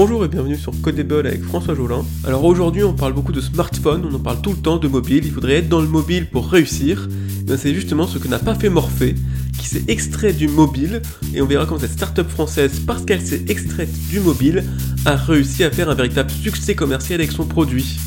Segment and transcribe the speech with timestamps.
[0.00, 2.04] Bonjour et bienvenue sur Codable avec François Jolin.
[2.22, 5.24] Alors aujourd'hui on parle beaucoup de smartphone, on en parle tout le temps de mobile,
[5.24, 7.08] il faudrait être dans le mobile pour réussir.
[7.50, 9.16] Eh c'est justement ce que n'a pas fait Morphée,
[9.58, 11.02] qui s'est extrait du mobile,
[11.34, 14.62] et on verra comment cette start-up française, parce qu'elle s'est extraite du mobile,
[15.04, 17.98] a réussi à faire un véritable succès commercial avec son produit.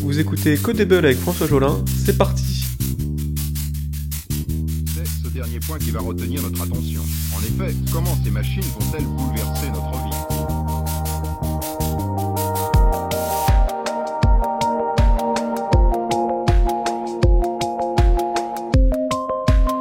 [0.00, 2.64] Vous écoutez Codable avec François Jolin, c'est parti
[4.92, 7.02] C'est ce dernier point qui va retenir notre attention.
[7.32, 10.35] En effet, comment ces machines vont-elles bouleverser notre vie?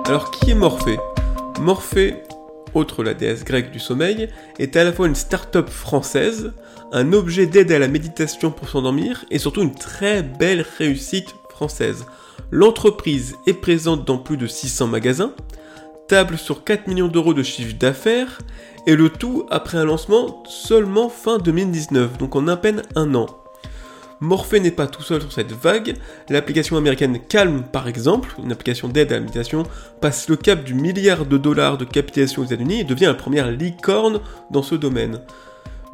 [0.05, 0.99] Alors qui est Morphée?
[1.59, 2.21] Morphée,
[2.75, 6.53] autre la déesse grecque du sommeil, est à la fois une start-up française,
[6.91, 12.05] un objet d'aide à la méditation pour s'endormir et surtout une très belle réussite française.
[12.51, 15.33] L'entreprise est présente dans plus de 600 magasins,
[16.07, 18.37] table sur 4 millions d'euros de chiffre d'affaires
[18.85, 23.25] et le tout après un lancement seulement fin 2019, donc en à peine un an.
[24.25, 25.93] Morphée n'est pas tout seul sur cette vague.
[26.29, 29.63] L'application américaine Calm, par exemple, une application d'aide à la méditation,
[30.01, 33.51] passe le cap du milliard de dollars de capitalisation aux États-Unis et devient la première
[33.51, 35.21] licorne dans ce domaine.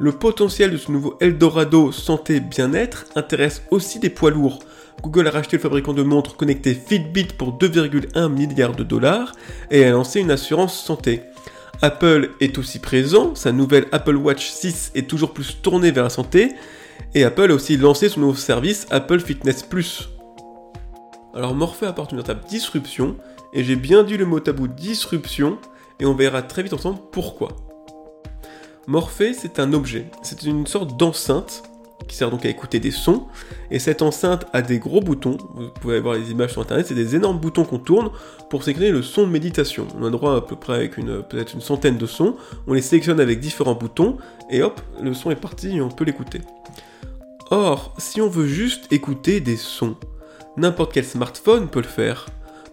[0.00, 4.60] Le potentiel de ce nouveau Eldorado santé bien-être intéresse aussi des poids lourds.
[5.02, 9.34] Google a racheté le fabricant de montres connectées Fitbit pour 2,1 milliards de dollars
[9.70, 11.20] et a lancé une assurance santé.
[11.82, 16.10] Apple est aussi présent, sa nouvelle Apple Watch 6 est toujours plus tournée vers la
[16.10, 16.54] santé,
[17.14, 20.08] et Apple a aussi lancé son nouveau service Apple Fitness Plus.
[21.34, 23.16] Alors Morphe apporte une véritable disruption,
[23.52, 25.58] et j'ai bien dit le mot tabou disruption,
[26.00, 27.48] et on verra très vite ensemble pourquoi.
[28.86, 31.62] Morphée, c'est un objet, c'est une sorte d'enceinte
[32.08, 33.26] qui sert donc à écouter des sons,
[33.70, 36.94] et cette enceinte a des gros boutons, vous pouvez voir les images sur internet, c'est
[36.94, 38.10] des énormes boutons qu'on tourne
[38.50, 39.86] pour sélectionner le son de méditation.
[39.96, 43.20] On a droit à peu près avec peut-être une centaine de sons, on les sélectionne
[43.20, 44.18] avec différents boutons,
[44.50, 46.40] et hop, le son est parti et on peut l'écouter.
[47.52, 49.96] Or, si on veut juste écouter des sons,
[50.56, 52.24] n'importe quel smartphone peut le faire.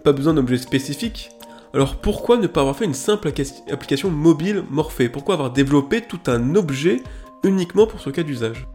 [0.05, 1.31] Pas besoin d'objets spécifiques.
[1.73, 3.29] Alors pourquoi ne pas avoir fait une simple
[3.69, 5.09] application mobile Morphée?
[5.09, 7.03] Pourquoi avoir développé tout un objet
[7.43, 8.67] uniquement pour ce cas d'usage?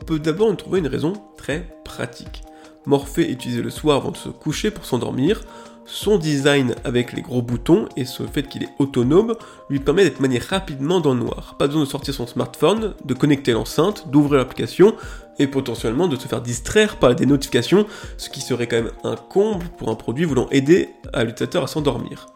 [0.00, 2.44] On peut d'abord trouver une raison très pratique.
[2.86, 5.42] Morphée utilisé le soir avant de se coucher pour s'endormir,
[5.84, 9.34] son design avec les gros boutons et ce fait qu'il est autonome
[9.68, 11.56] lui permet d'être manié rapidement dans le noir.
[11.58, 14.94] Pas besoin de sortir son smartphone, de connecter l'enceinte, d'ouvrir l'application
[15.38, 17.86] et potentiellement de se faire distraire par des notifications,
[18.18, 21.66] ce qui serait quand même un comble pour un produit voulant aider à l'utilisateur à
[21.66, 22.26] s'endormir.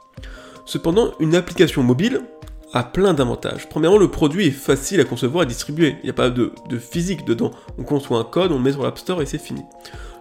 [0.67, 2.23] Cependant, une application mobile
[2.73, 3.69] a plein d'avantages.
[3.69, 5.97] Premièrement, le produit est facile à concevoir et distribuer.
[6.03, 7.53] Il n'y a pas de, physique dedans.
[7.79, 9.63] On conçoit un code, on met sur l'App Store et c'est fini.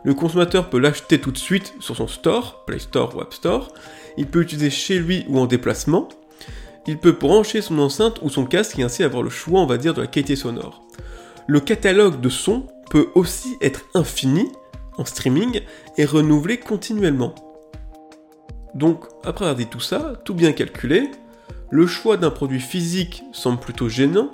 [0.04, 3.70] Le consommateur peut l'acheter tout de suite sur son store, Play Store ou App Store.
[4.18, 6.10] Il peut l'utiliser chez lui ou en déplacement.
[6.88, 9.78] Il peut brancher son enceinte ou son casque et ainsi avoir le choix, on va
[9.78, 10.84] dire, de la qualité sonore.
[11.48, 14.52] Le catalogue de sons peut aussi être infini
[14.98, 15.62] en streaming
[15.98, 17.34] et renouvelé continuellement.
[18.76, 21.10] Donc, après avoir dit tout ça, tout bien calculé,
[21.72, 24.32] le choix d'un produit physique semble plutôt gênant,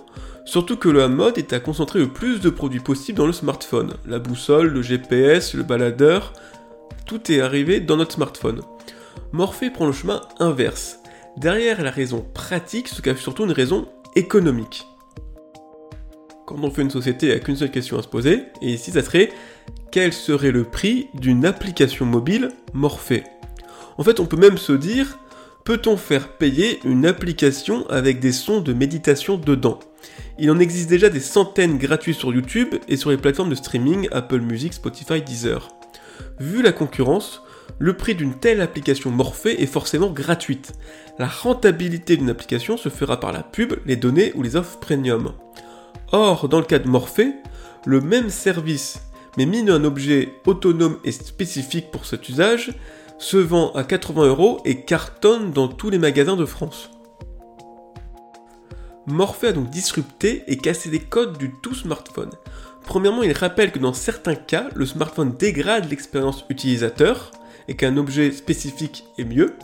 [0.50, 3.94] Surtout que la mode est à concentrer le plus de produits possible dans le smartphone.
[4.08, 6.34] La boussole, le GPS, le baladeur,
[7.06, 8.62] tout est arrivé dans notre smartphone.
[9.32, 11.02] Morphée prend le chemin inverse.
[11.38, 14.88] Derrière la raison pratique se cache surtout une raison économique.
[16.48, 18.74] Quand on fait une société, il n'y a qu'une seule question à se poser, et
[18.74, 19.30] ici ça serait
[19.92, 23.24] quel serait le prix d'une application mobile Morphée?
[24.00, 25.20] En fait, on peut même se dire
[25.64, 29.80] peut-on faire payer une application avec des sons de méditation dedans?
[30.42, 34.08] Il en existe déjà des centaines gratuits sur YouTube et sur les plateformes de streaming
[34.12, 35.68] Apple Music, Spotify, Deezer.
[36.40, 37.42] Vu la concurrence,
[37.78, 40.72] le prix d'une telle application Morphée est forcément gratuite.
[41.18, 45.34] La rentabilité d'une application se fera par la pub, les données ou les offres premium.
[46.14, 47.34] Or, dans le cas de Morphée,
[47.86, 49.02] le même service,
[49.38, 52.72] mais dans un objet autonome et spécifique pour cet usage,
[53.18, 56.90] se vend à 80 euros et cartonne dans tous les magasins de France.
[59.10, 62.30] Morphe a donc disrupté et cassé les codes du tout smartphone.
[62.84, 67.32] Premièrement, il rappelle que dans certains cas, le smartphone dégrade l'expérience utilisateur
[67.68, 69.56] et qu'un objet spécifique est mieux,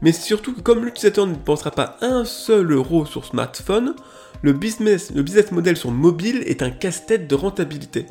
[0.00, 3.94] mais surtout que comme l'utilisateur ne pensera pas un seul euro sur smartphone,
[4.40, 8.06] le business, le business model sur mobile est un casse-tête de rentabilité.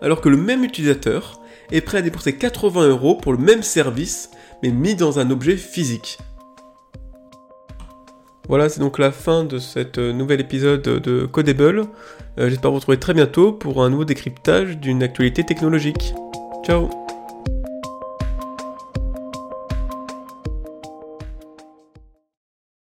[0.00, 1.40] Alors que le même utilisateur
[1.72, 4.30] est prêt à dépenser 80 euros pour le même service,
[4.62, 6.18] mais mis dans un objet physique.
[8.50, 11.84] Voilà, c'est donc la fin de cet euh, nouvel épisode de Codable.
[12.36, 16.12] Euh, j'espère vous retrouver très bientôt pour un nouveau décryptage d'une actualité technologique.
[16.64, 16.90] Ciao